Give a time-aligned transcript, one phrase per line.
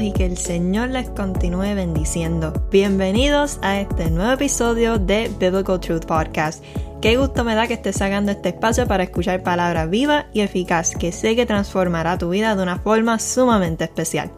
[0.00, 2.52] y que el Señor les continúe bendiciendo.
[2.70, 6.62] Bienvenidos a este nuevo episodio de Biblical Truth Podcast.
[7.00, 10.94] Qué gusto me da que estés sacando este espacio para escuchar palabra viva y eficaz
[10.94, 14.30] que sé que transformará tu vida de una forma sumamente especial.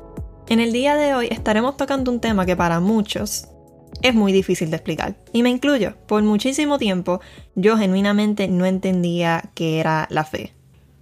[0.48, 3.48] En el día de hoy estaremos tocando un tema que para muchos
[4.02, 5.16] es muy difícil de explicar.
[5.32, 7.20] Y me incluyo, por muchísimo tiempo
[7.54, 10.54] yo genuinamente no entendía qué era la fe.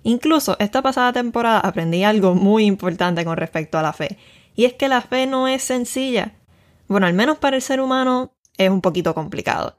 [0.03, 4.19] Incluso esta pasada temporada aprendí algo muy importante con respecto a la fe.
[4.55, 6.35] Y es que la fe no es sencilla.
[6.89, 9.77] Bueno, al menos para el ser humano es un poquito complicado.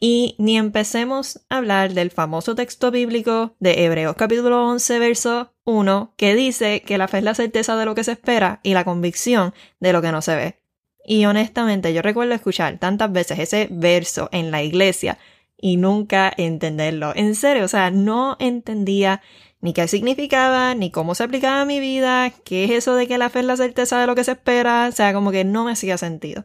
[0.00, 6.14] Y ni empecemos a hablar del famoso texto bíblico de Hebreos capítulo 11, verso 1,
[6.16, 8.84] que dice que la fe es la certeza de lo que se espera y la
[8.84, 10.60] convicción de lo que no se ve.
[11.04, 15.18] Y honestamente yo recuerdo escuchar tantas veces ese verso en la iglesia
[15.60, 17.12] y nunca entenderlo.
[17.14, 19.20] En serio, o sea, no entendía
[19.60, 23.18] ni qué significaba, ni cómo se aplicaba a mi vida, qué es eso de que
[23.18, 25.64] la fe es la certeza de lo que se espera, o sea, como que no
[25.64, 26.44] me hacía sentido.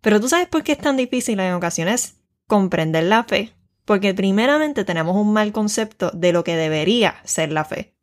[0.00, 3.52] Pero tú sabes por qué es tan difícil en ocasiones comprender la fe,
[3.84, 7.94] porque primeramente tenemos un mal concepto de lo que debería ser la fe.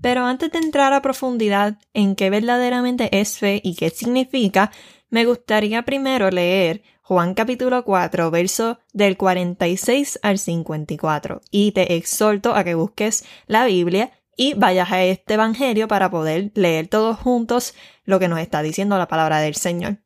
[0.00, 4.70] Pero antes de entrar a profundidad en qué verdaderamente es fe y qué significa,
[5.08, 11.40] me gustaría primero leer Juan capítulo 4, verso del 46 al 54.
[11.50, 16.52] Y te exhorto a que busques la Biblia y vayas a este Evangelio para poder
[16.54, 19.96] leer todos juntos lo que nos está diciendo la palabra del Señor.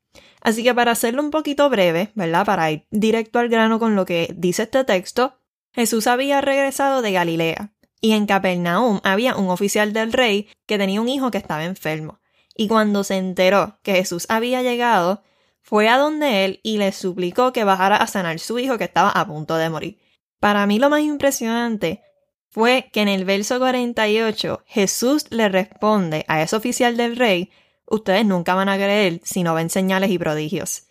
[0.40, 2.46] Así que para hacerlo un poquito breve, ¿verdad?
[2.46, 5.38] Para ir directo al grano con lo que dice este texto,
[5.74, 11.02] Jesús había regresado de Galilea y en Capernaum había un oficial del rey que tenía
[11.02, 12.18] un hijo que estaba enfermo.
[12.56, 15.22] Y cuando se enteró que Jesús había llegado,
[15.64, 19.08] fue a donde él y le suplicó que bajara a sanar su hijo que estaba
[19.08, 19.98] a punto de morir.
[20.38, 22.02] Para mí lo más impresionante
[22.50, 27.50] fue que en el verso 48 Jesús le responde a ese oficial del rey,
[27.86, 30.86] ustedes nunca van a creer si no ven señales y prodigios.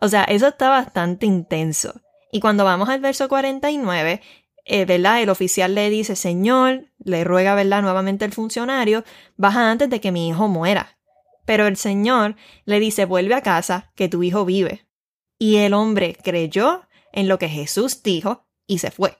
[0.00, 2.00] O sea, eso está bastante intenso.
[2.30, 4.22] Y cuando vamos al verso 49,
[4.64, 5.20] eh, ¿verdad?
[5.20, 7.82] El oficial le dice, Señor, le ruega, ¿verdad?
[7.82, 9.02] Nuevamente el funcionario,
[9.36, 10.96] baja antes de que mi hijo muera.
[11.44, 14.86] Pero el Señor le dice, vuelve a casa, que tu hijo vive.
[15.38, 16.82] Y el hombre creyó
[17.12, 19.18] en lo que Jesús dijo y se fue.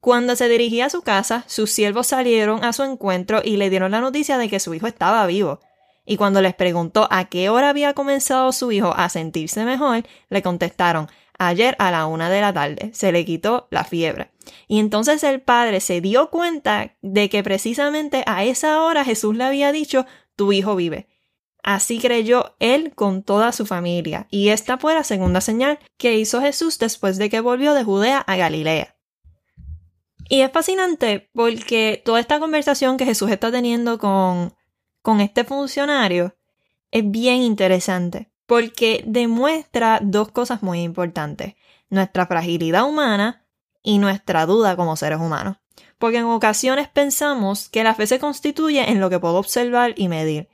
[0.00, 3.90] Cuando se dirigía a su casa, sus siervos salieron a su encuentro y le dieron
[3.90, 5.60] la noticia de que su hijo estaba vivo.
[6.06, 10.42] Y cuando les preguntó a qué hora había comenzado su hijo a sentirse mejor, le
[10.42, 12.90] contestaron ayer a la una de la tarde.
[12.94, 14.30] Se le quitó la fiebre.
[14.68, 19.44] Y entonces el padre se dio cuenta de que precisamente a esa hora Jesús le
[19.44, 21.08] había dicho tu hijo vive.
[21.62, 26.40] Así creyó él con toda su familia, y esta fue la segunda señal que hizo
[26.40, 28.96] Jesús después de que volvió de Judea a Galilea.
[30.28, 34.54] Y es fascinante porque toda esta conversación que Jesús está teniendo con,
[35.02, 36.36] con este funcionario
[36.90, 41.54] es bien interesante, porque demuestra dos cosas muy importantes,
[41.88, 43.46] nuestra fragilidad humana
[43.82, 45.56] y nuestra duda como seres humanos.
[45.98, 50.08] Porque en ocasiones pensamos que la fe se constituye en lo que puedo observar y
[50.08, 50.48] medir,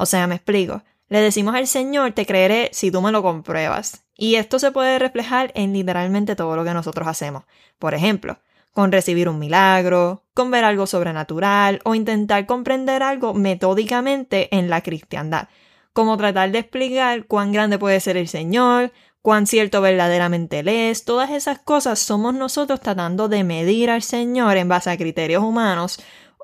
[0.00, 0.82] o sea, me explico.
[1.08, 4.04] Le decimos al Señor, te creeré si tú me lo compruebas.
[4.16, 7.42] Y esto se puede reflejar en literalmente todo lo que nosotros hacemos.
[7.80, 8.38] Por ejemplo,
[8.72, 14.82] con recibir un milagro, con ver algo sobrenatural o intentar comprender algo metódicamente en la
[14.82, 15.48] cristiandad,
[15.92, 21.04] como tratar de explicar cuán grande puede ser el Señor, cuán cierto verdaderamente Él es,
[21.04, 25.98] todas esas cosas somos nosotros tratando de medir al Señor en base a criterios humanos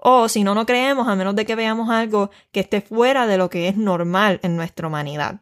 [0.06, 3.38] o si no, no creemos a menos de que veamos algo que esté fuera de
[3.38, 5.41] lo que es normal en nuestra humanidad.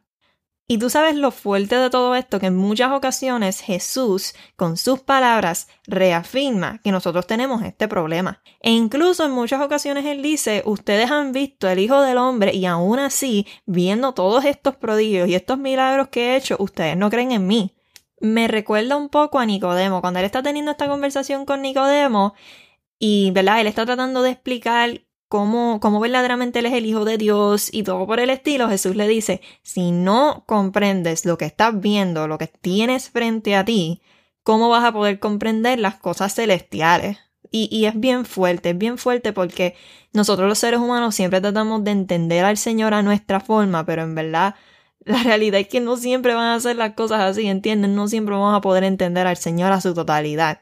[0.69, 5.01] Y tú sabes lo fuerte de todo esto, que en muchas ocasiones Jesús, con sus
[5.01, 8.41] palabras, reafirma que nosotros tenemos este problema.
[8.61, 12.65] E incluso en muchas ocasiones Él dice, ustedes han visto el Hijo del Hombre y
[12.65, 17.33] aún así, viendo todos estos prodigios y estos milagros que he hecho, ustedes no creen
[17.33, 17.75] en mí.
[18.21, 22.35] Me recuerda un poco a Nicodemo, cuando él está teniendo esta conversación con Nicodemo,
[23.05, 23.61] y, ¿verdad?
[23.61, 27.83] Él está tratando de explicar cómo, cómo verdaderamente él es el Hijo de Dios y
[27.83, 28.69] todo por el estilo.
[28.69, 33.65] Jesús le dice, si no comprendes lo que estás viendo, lo que tienes frente a
[33.65, 34.03] ti,
[34.45, 37.19] ¿cómo vas a poder comprender las cosas celestiales?
[37.51, 39.75] Y, es bien fuerte, es bien fuerte porque
[40.13, 44.15] nosotros los seres humanos siempre tratamos de entender al Señor a nuestra forma, pero en
[44.15, 44.55] verdad
[45.05, 47.97] la realidad es que no siempre van a hacer las cosas así, ¿entienden?
[47.97, 50.61] No siempre vamos a poder entender al Señor a su totalidad.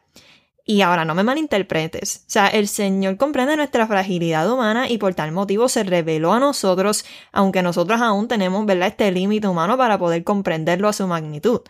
[0.71, 2.19] Y ahora no me malinterpretes.
[2.29, 6.39] O sea, el Señor comprende nuestra fragilidad humana y por tal motivo se reveló a
[6.39, 11.63] nosotros, aunque nosotros aún tenemos, ¿verdad?, este límite humano para poder comprenderlo a su magnitud.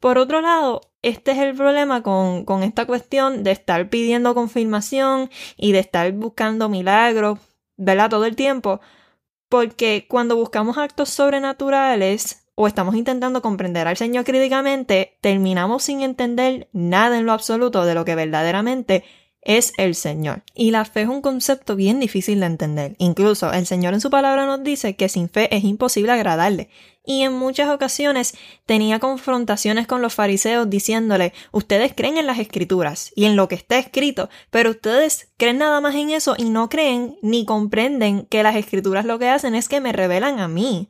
[0.00, 5.30] Por otro lado, este es el problema con, con esta cuestión de estar pidiendo confirmación
[5.56, 7.38] y de estar buscando milagros,
[7.78, 8.80] ¿verdad?, todo el tiempo,
[9.48, 16.68] Porque cuando buscamos actos sobrenaturales o estamos intentando comprender al Señor críticamente, terminamos sin entender
[16.72, 19.04] nada en lo absoluto de lo que verdaderamente
[19.42, 20.42] es el Señor.
[20.54, 22.94] Y la fe es un concepto bien difícil de entender.
[22.98, 26.68] Incluso el Señor en su palabra nos dice que sin fe es imposible agradarle.
[27.04, 28.34] Y en muchas ocasiones
[28.64, 33.56] tenía confrontaciones con los fariseos diciéndole, ustedes creen en las escrituras y en lo que
[33.56, 38.44] está escrito, pero ustedes creen nada más en eso y no creen ni comprenden que
[38.44, 40.88] las escrituras lo que hacen es que me revelan a mí.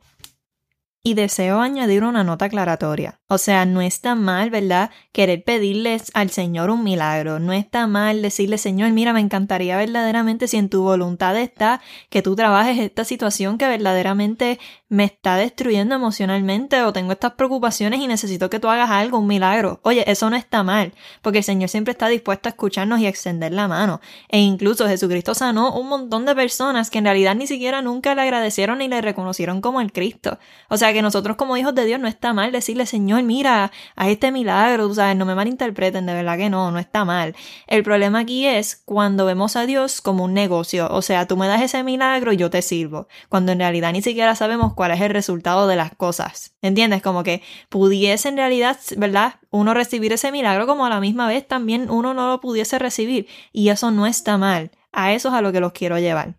[1.05, 3.19] Y deseo añadir una nota aclaratoria.
[3.27, 4.89] O sea, no está mal, ¿verdad?
[5.11, 7.39] Querer pedirles al Señor un milagro.
[7.39, 12.21] No está mal decirle, Señor, mira, me encantaría verdaderamente si en tu voluntad está que
[12.21, 14.59] tú trabajes esta situación que verdaderamente
[14.93, 19.25] me está destruyendo emocionalmente o tengo estas preocupaciones y necesito que tú hagas algo, un
[19.25, 19.79] milagro.
[19.81, 20.93] Oye, eso no está mal,
[21.23, 24.01] porque el Señor siempre está dispuesto a escucharnos y a extender la mano.
[24.29, 28.21] E incluso Jesucristo sanó un montón de personas que en realidad ni siquiera nunca le
[28.21, 30.37] agradecieron ni le reconocieron como el Cristo.
[30.69, 34.09] O sea que nosotros como hijos de Dios no está mal decirle, Señor, mira, a
[34.11, 37.35] este milagro, tú sabes, no me malinterpreten, de verdad que no, no está mal.
[37.65, 41.47] El problema aquí es cuando vemos a Dios como un negocio, o sea, tú me
[41.47, 45.01] das ese milagro y yo te sirvo, cuando en realidad ni siquiera sabemos cuál es
[45.01, 46.55] el resultado de las cosas.
[46.61, 47.01] ¿Entiendes?
[47.01, 49.35] Como que pudiese en realidad, ¿verdad?
[49.49, 53.27] Uno recibir ese milagro como a la misma vez también uno no lo pudiese recibir
[53.51, 54.71] y eso no está mal.
[54.91, 56.35] A eso es a lo que los quiero llevar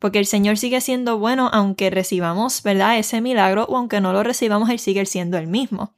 [0.00, 4.24] porque el Señor sigue siendo bueno aunque recibamos, ¿verdad?, ese milagro o aunque no lo
[4.24, 5.94] recibamos, Él sigue siendo el mismo.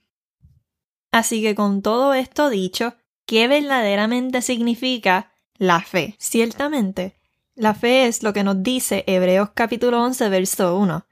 [1.13, 2.95] Así que con todo esto dicho,
[3.27, 6.17] ¿qué verdaderamente significa la fe?
[6.19, 7.17] Ciertamente,
[7.55, 11.07] la fe es lo que nos dice Hebreos capítulo 11, verso 1.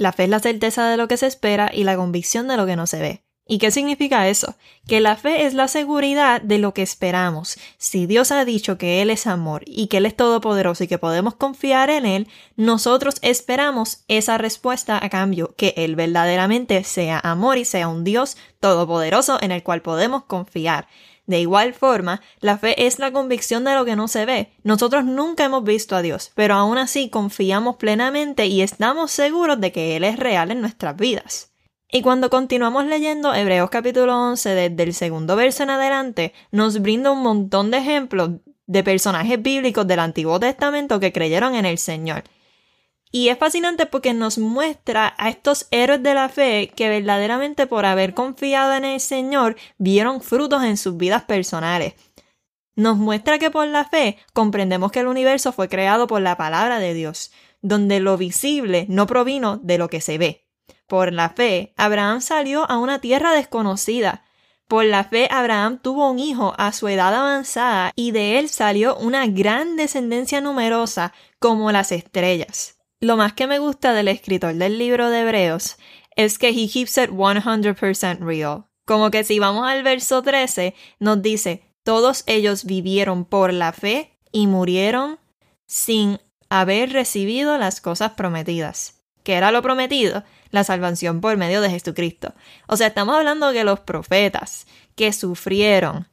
[0.00, 2.64] La fe es la certeza de lo que se espera y la convicción de lo
[2.64, 3.22] que no se ve.
[3.46, 4.54] ¿Y qué significa eso?
[4.88, 7.58] Que la fe es la seguridad de lo que esperamos.
[7.76, 10.96] Si Dios ha dicho que Él es amor y que Él es todopoderoso y que
[10.96, 17.58] podemos confiar en Él, nosotros esperamos esa respuesta a cambio, que Él verdaderamente sea amor
[17.58, 20.88] y sea un Dios todopoderoso en el cual podemos confiar.
[21.30, 24.52] De igual forma, la fe es la convicción de lo que no se ve.
[24.64, 29.70] Nosotros nunca hemos visto a Dios, pero aún así confiamos plenamente y estamos seguros de
[29.70, 31.52] que Él es real en nuestras vidas.
[31.88, 37.12] Y cuando continuamos leyendo Hebreos capítulo 11 desde el segundo verso en adelante, nos brinda
[37.12, 38.30] un montón de ejemplos
[38.66, 42.24] de personajes bíblicos del Antiguo Testamento que creyeron en el Señor.
[43.12, 47.84] Y es fascinante porque nos muestra a estos héroes de la fe que verdaderamente por
[47.84, 51.94] haber confiado en el Señor vieron frutos en sus vidas personales.
[52.76, 56.78] Nos muestra que por la fe comprendemos que el universo fue creado por la palabra
[56.78, 60.46] de Dios, donde lo visible no provino de lo que se ve.
[60.86, 64.24] Por la fe, Abraham salió a una tierra desconocida.
[64.68, 68.96] Por la fe, Abraham tuvo un hijo a su edad avanzada y de él salió
[68.96, 72.79] una gran descendencia numerosa como las estrellas.
[73.00, 75.76] Lo más que me gusta del escritor del libro de Hebreos
[76.16, 78.66] es que he keeps it 100% real.
[78.84, 84.18] Como que si vamos al verso 13, nos dice, todos ellos vivieron por la fe
[84.32, 85.18] y murieron
[85.66, 89.02] sin haber recibido las cosas prometidas.
[89.22, 90.24] ¿Qué era lo prometido?
[90.50, 92.34] la salvación por medio de Jesucristo.
[92.66, 96.08] O sea, estamos hablando de los profetas que sufrieron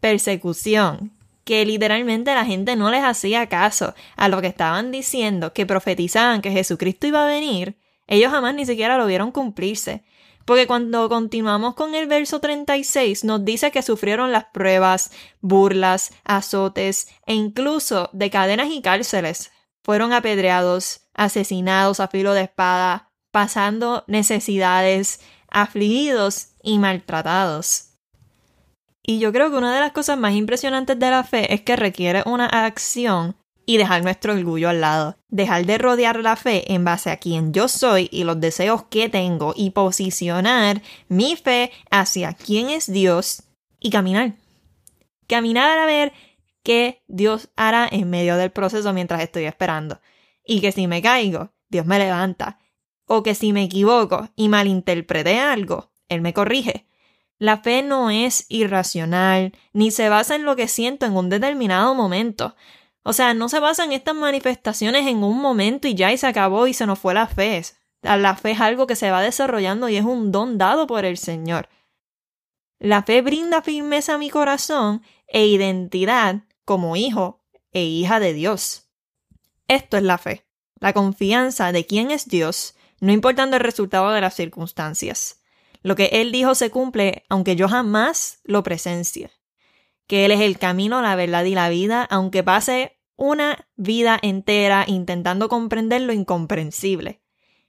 [0.00, 1.12] persecución,
[1.46, 6.42] que literalmente la gente no les hacía caso a lo que estaban diciendo, que profetizaban
[6.42, 7.78] que Jesucristo iba a venir,
[8.08, 10.04] ellos jamás ni siquiera lo vieron cumplirse.
[10.44, 17.08] Porque cuando continuamos con el verso 36 nos dice que sufrieron las pruebas, burlas, azotes
[17.26, 19.52] e incluso de cadenas y cárceles.
[19.84, 27.85] Fueron apedreados, asesinados a filo de espada, pasando necesidades, afligidos y maltratados.
[29.06, 31.76] Y yo creo que una de las cosas más impresionantes de la fe es que
[31.76, 35.16] requiere una acción y dejar nuestro orgullo al lado.
[35.28, 39.08] Dejar de rodear la fe en base a quien yo soy y los deseos que
[39.08, 43.44] tengo y posicionar mi fe hacia quién es Dios
[43.78, 44.34] y caminar.
[45.28, 46.12] Caminar a ver
[46.64, 50.00] qué Dios hará en medio del proceso mientras estoy esperando.
[50.44, 52.58] Y que si me caigo, Dios me levanta
[53.06, 56.85] o que si me equivoco y malinterpreté algo, Él me corrige.
[57.38, 61.94] La fe no es irracional, ni se basa en lo que siento en un determinado
[61.94, 62.56] momento.
[63.02, 66.26] O sea, no se basa en estas manifestaciones en un momento y ya y se
[66.26, 67.62] acabó y se nos fue la fe.
[68.02, 71.18] La fe es algo que se va desarrollando y es un don dado por el
[71.18, 71.68] Señor.
[72.78, 78.88] La fe brinda firmeza a mi corazón e identidad como hijo e hija de Dios.
[79.68, 80.46] Esto es la fe,
[80.80, 85.42] la confianza de quién es Dios no importando el resultado de las circunstancias.
[85.86, 89.30] Lo que Él dijo se cumple aunque yo jamás lo presencie.
[90.08, 94.82] Que Él es el camino, la verdad y la vida, aunque pase una vida entera
[94.88, 97.20] intentando comprender lo incomprensible.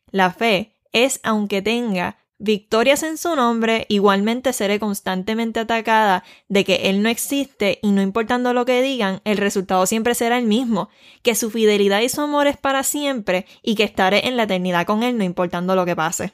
[0.09, 6.89] La fe es, aunque tenga victorias en su nombre, igualmente seré constantemente atacada de que
[6.89, 10.89] Él no existe y no importando lo que digan, el resultado siempre será el mismo,
[11.21, 14.87] que su fidelidad y su amor es para siempre y que estaré en la eternidad
[14.87, 16.33] con Él no importando lo que pase.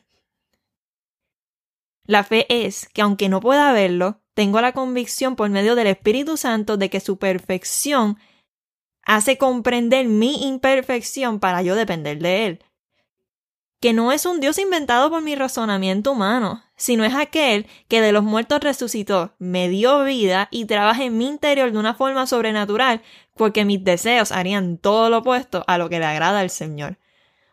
[2.05, 6.37] La fe es que aunque no pueda verlo, tengo la convicción por medio del Espíritu
[6.37, 8.17] Santo de que su perfección
[9.03, 12.65] hace comprender mi imperfección para yo depender de Él
[13.83, 18.13] que no es un Dios inventado por mi razonamiento humano, sino es aquel que de
[18.13, 23.01] los muertos resucitó, me dio vida y trabaja en mi interior de una forma sobrenatural,
[23.35, 26.97] porque mis deseos harían todo lo opuesto a lo que le agrada al Señor.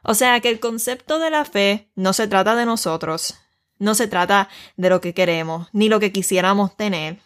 [0.05, 3.35] O sea que el concepto de la fe no se trata de nosotros,
[3.81, 7.19] no se trata de lo que queremos, ni lo que quisiéramos tener.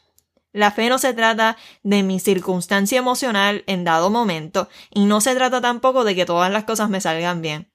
[0.53, 5.35] La fe no se trata de mi circunstancia emocional en dado momento, y no se
[5.35, 7.71] trata tampoco de que todas las cosas me salgan bien.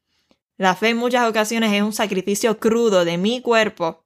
[0.57, 4.05] La fe en muchas ocasiones es un sacrificio crudo de mi cuerpo,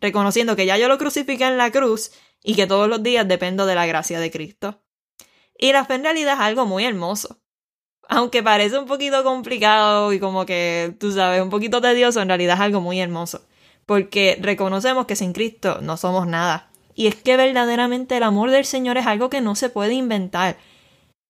[0.00, 2.10] reconociendo que ya yo lo crucifiqué en la cruz
[2.42, 4.82] y que todos los días dependo de la gracia de Cristo.
[5.58, 7.40] Y la fe en realidad es algo muy hermoso.
[8.08, 12.54] Aunque parece un poquito complicado y como que, tú sabes, un poquito tedioso, en realidad
[12.54, 13.46] es algo muy hermoso.
[13.86, 16.68] Porque reconocemos que sin Cristo no somos nada.
[16.94, 20.56] Y es que verdaderamente el amor del Señor es algo que no se puede inventar.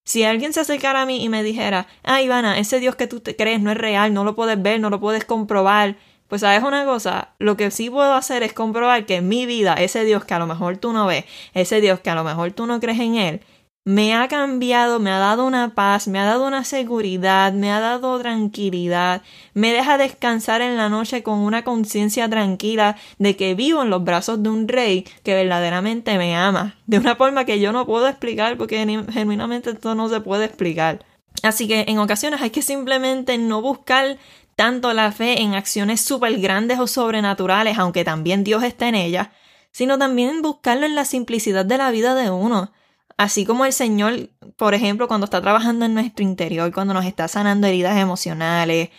[0.03, 3.19] Si alguien se acercara a mí y me dijera, ah, Ivana, ese Dios que tú
[3.19, 5.97] te crees no es real, no lo puedes ver, no lo puedes comprobar,
[6.27, 9.73] pues sabes una cosa, lo que sí puedo hacer es comprobar que en mi vida
[9.75, 12.51] ese Dios que a lo mejor tú no ves, ese Dios que a lo mejor
[12.51, 13.41] tú no crees en él,
[13.87, 17.79] me ha cambiado, me ha dado una paz, me ha dado una seguridad, me ha
[17.79, 19.21] dado tranquilidad,
[19.53, 24.03] me deja descansar en la noche con una conciencia tranquila de que vivo en los
[24.03, 28.09] brazos de un rey que verdaderamente me ama, de una forma que yo no puedo
[28.09, 31.05] explicar porque genuinamente esto no se puede explicar.
[31.41, 34.17] Así que en ocasiones hay que simplemente no buscar
[34.57, 39.29] tanto la fe en acciones súper grandes o sobrenaturales, aunque también Dios está en ellas,
[39.71, 42.73] sino también buscarlo en la simplicidad de la vida de uno
[43.17, 47.27] Así como el Señor, por ejemplo, cuando está trabajando en nuestro interior, cuando nos está
[47.27, 48.89] sanando heridas emocionales,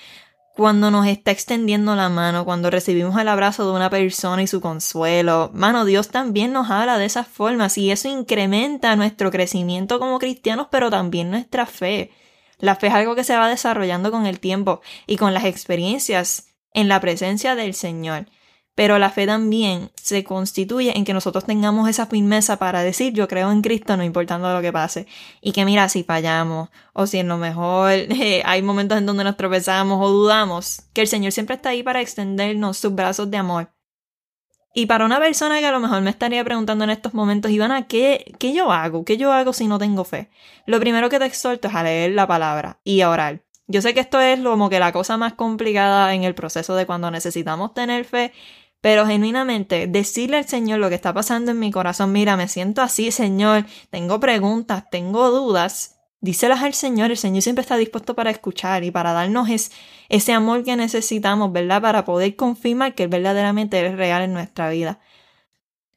[0.58, 4.60] cuando nos está extendiendo la mano, cuando recibimos el abrazo de una persona y su
[4.60, 5.52] consuelo.
[5.54, 10.66] Mano, Dios también nos habla de esas formas y eso incrementa nuestro crecimiento como cristianos,
[10.68, 12.10] pero también nuestra fe.
[12.58, 16.48] La fe es algo que se va desarrollando con el tiempo y con las experiencias
[16.74, 18.26] en la presencia del Señor.
[18.78, 23.26] Pero la fe también se constituye en que nosotros tengamos esa firmeza para decir yo
[23.26, 25.08] creo en Cristo no importando lo que pase.
[25.40, 29.24] Y que mira, si fallamos o si en lo mejor eh, hay momentos en donde
[29.24, 33.38] nos tropezamos o dudamos, que el Señor siempre está ahí para extendernos sus brazos de
[33.38, 33.72] amor.
[34.72, 37.88] Y para una persona que a lo mejor me estaría preguntando en estos momentos, Ivana,
[37.88, 39.04] ¿qué, ¿qué yo hago?
[39.04, 40.30] ¿Qué yo hago si no tengo fe?
[40.66, 43.42] Lo primero que te exhorto es a leer la palabra y a orar.
[43.70, 46.86] Yo sé que esto es como que la cosa más complicada en el proceso de
[46.86, 48.32] cuando necesitamos tener fe,
[48.80, 52.82] pero genuinamente decirle al Señor lo que está pasando en mi corazón, mira, me siento
[52.82, 58.30] así, Señor, tengo preguntas, tengo dudas, díselas al Señor, el Señor siempre está dispuesto para
[58.30, 59.48] escuchar y para darnos
[60.08, 61.82] ese amor que necesitamos, ¿verdad?
[61.82, 65.00] Para poder confirmar que Él verdaderamente es real en nuestra vida.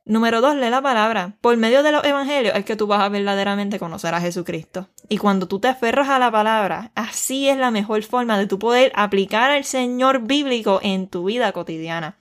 [0.04, 1.38] Número dos, lee la palabra.
[1.42, 4.90] Por medio de los evangelios es que tú vas a verdaderamente conocer a Jesucristo.
[5.08, 8.58] Y cuando tú te aferras a la palabra, así es la mejor forma de tú
[8.58, 12.18] poder aplicar al Señor bíblico en tu vida cotidiana.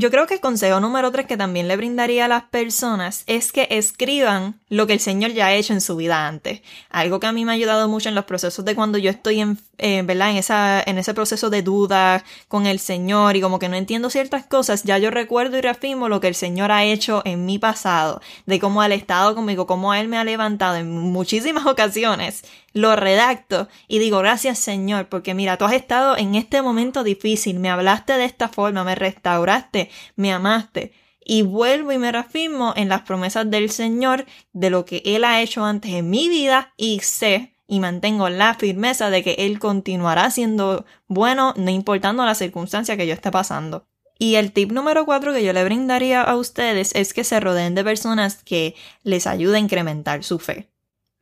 [0.00, 3.50] Yo creo que el consejo número tres que también le brindaría a las personas es
[3.50, 6.62] que escriban lo que el Señor ya ha hecho en su vida antes.
[6.88, 9.40] Algo que a mí me ha ayudado mucho en los procesos de cuando yo estoy
[9.40, 9.98] en, eh.
[9.98, 14.08] En, esa, en ese proceso de duda con el Señor y como que no entiendo
[14.08, 17.58] ciertas cosas, ya yo recuerdo y reafirmo lo que el Señor ha hecho en mi
[17.58, 22.94] pasado, de cómo ha estado conmigo, cómo Él me ha levantado en muchísimas ocasiones lo
[22.96, 27.70] redacto y digo gracias Señor, porque mira, tú has estado en este momento difícil, me
[27.70, 30.92] hablaste de esta forma, me restauraste, me amaste.
[31.30, 35.42] Y vuelvo y me reafirmo en las promesas del Señor, de lo que Él ha
[35.42, 40.30] hecho antes en mi vida y sé y mantengo la firmeza de que Él continuará
[40.30, 43.86] siendo bueno, no importando la circunstancia que yo esté pasando.
[44.18, 47.74] Y el tip número cuatro que yo le brindaría a ustedes es que se rodeen
[47.74, 50.70] de personas que les ayuden a incrementar su fe.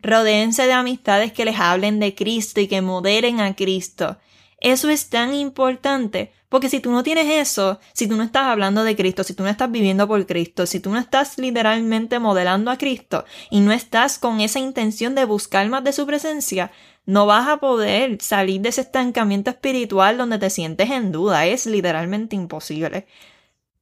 [0.07, 4.19] Rodéense de amistades que les hablen de Cristo y que moderen a Cristo.
[4.61, 8.85] Eso es tan importante, porque si tú no tienes eso, si tú no estás hablando
[8.85, 12.71] de Cristo, si tú no estás viviendo por Cristo, si tú no estás literalmente modelando
[12.71, 16.71] a Cristo y no estás con esa intención de buscar más de su presencia,
[17.05, 21.47] no vas a poder salir de ese estancamiento espiritual donde te sientes en duda.
[21.47, 23.09] Es literalmente imposible.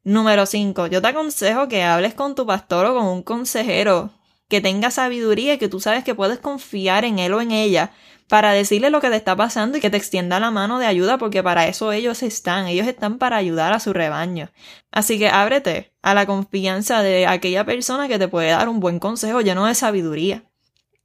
[0.05, 0.87] Número 5.
[0.87, 4.11] Yo te aconsejo que hables con tu pastor o con un consejero
[4.49, 7.93] que tenga sabiduría y que tú sabes que puedes confiar en él o en ella
[8.29, 11.19] para decirle lo que te está pasando y que te extienda la mano de ayuda
[11.19, 14.51] porque para eso ellos están, ellos están para ayudar a su rebaño.
[14.91, 18.99] Así que ábrete a la confianza de aquella persona que te puede dar un buen
[18.99, 20.45] consejo lleno de sabiduría.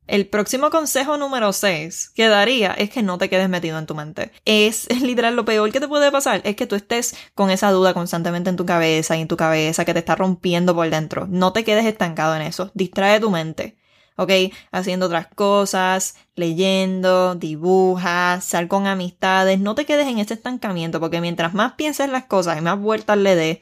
[0.09, 3.93] El próximo consejo número 6 que daría es que no te quedes metido en tu
[3.93, 4.31] mente.
[4.43, 7.93] Es, literal lo peor que te puede pasar es que tú estés con esa duda
[7.93, 11.27] constantemente en tu cabeza y en tu cabeza que te está rompiendo por dentro.
[11.29, 12.71] No te quedes estancado en eso.
[12.73, 13.77] Distrae tu mente.
[14.15, 14.31] ¿ok?
[14.71, 21.21] Haciendo otras cosas, leyendo, dibuja, sal con amistades, no te quedes en ese estancamiento, porque
[21.21, 23.59] mientras más pienses las cosas y más vueltas le des,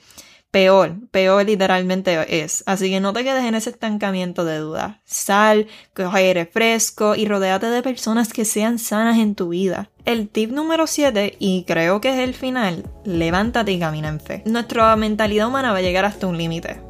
[0.52, 2.64] peor, peor literalmente es.
[2.66, 5.02] Así que no te quedes en ese estancamiento de duda.
[5.06, 9.90] Sal, coge aire fresco y rodéate de personas que sean sanas en tu vida.
[10.06, 14.44] El tip número 7, y creo que es el final, levántate y camina en fe.
[14.46, 16.88] Nuestra mentalidad humana va a llegar hasta un límite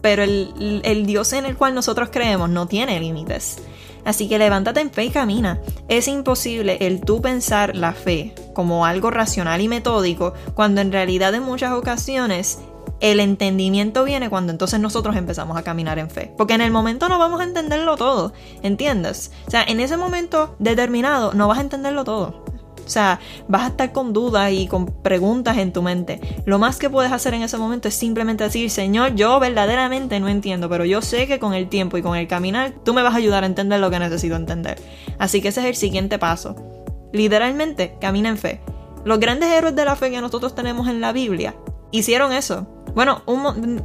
[0.00, 3.58] pero el, Dios en el cual nosotros creemos no tiene límites.
[4.04, 5.60] Así que levántate en fe y camina.
[5.88, 11.34] Es imposible el tú pensar la fe como algo racional y metódico cuando en realidad
[11.34, 12.60] en muchas ocasiones
[13.00, 16.32] el entendimiento viene cuando entonces nosotros empezamos a caminar en fe.
[16.36, 19.32] Porque en el momento no vamos a entenderlo todo, ¿entiendes?
[19.46, 22.44] O sea, en ese momento determinado no vas a entenderlo todo.
[22.84, 26.20] O sea, vas a estar con dudas y con preguntas en tu mente.
[26.44, 30.28] Lo más que puedes hacer en ese momento es simplemente decir, Señor, yo verdaderamente no
[30.28, 33.14] entiendo, pero yo sé que con el tiempo y con el caminar, tú me vas
[33.14, 34.82] a ayudar a entender lo que necesito entender.
[35.18, 36.56] Así que ese es el siguiente paso.
[37.12, 38.60] Literalmente, camina en fe.
[39.04, 41.54] Los grandes héroes de la fe que nosotros tenemos en la Biblia
[41.92, 42.66] hicieron eso.
[42.94, 43.22] Bueno,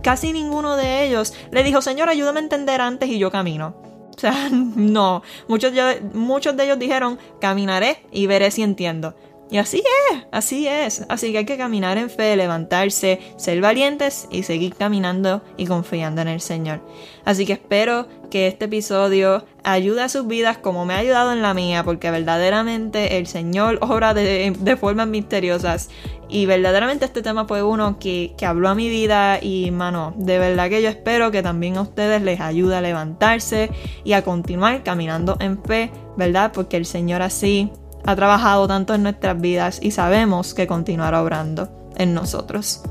[0.02, 3.76] casi ninguno de ellos le dijo, Señor, ayúdame a entender antes y yo camino.
[4.16, 5.24] O sea, no.
[5.48, 5.74] Muchos,
[6.14, 9.16] muchos de ellos dijeron, caminaré y veré si entiendo.
[9.52, 11.06] Y así es, así es.
[11.08, 16.22] Así que hay que caminar en fe, levantarse, ser valientes y seguir caminando y confiando
[16.22, 16.82] en el Señor.
[17.26, 21.44] Así que espero que este episodio ayude a sus vidas como me ha ayudado en
[21.44, 25.90] la mía, porque verdaderamente el Señor obra de, formas misteriosas.
[26.28, 30.40] Y verdaderamente este tema fue uno que, que habló a mi vida y, mano, de
[30.40, 33.70] verdad que yo espero que también a ustedes les ayude a levantarse
[34.04, 36.52] y a continuar caminando en fe, ¿verdad?
[36.52, 37.72] Porque el Señor así
[38.06, 42.82] ha trabajado tanto en nuestras vidas y sabemos que continuará obrando en nosotros.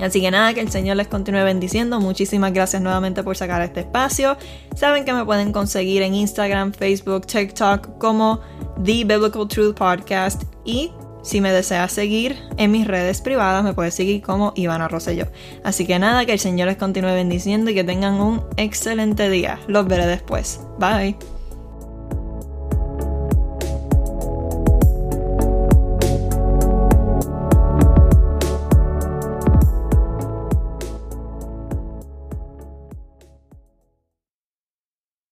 [0.00, 2.00] Así que nada, que el Señor les continúe bendiciendo.
[2.00, 4.36] Muchísimas gracias nuevamente por sacar este espacio.
[4.74, 8.40] Saben que me pueden conseguir en Instagram, Facebook, TikTok como
[8.82, 10.90] The Biblical Truth Podcast y
[11.22, 15.28] si me deseas seguir en mis redes privadas, me puedes seguir como Ivana Rosselló.
[15.62, 19.60] Así que nada, que el Señor les continúe bendiciendo y que tengan un excelente día.
[19.68, 20.60] Los veré después.
[20.80, 21.16] Bye.